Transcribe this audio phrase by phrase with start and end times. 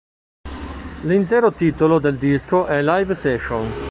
[1.03, 3.71] L'intero titolo del disco è "Live Session!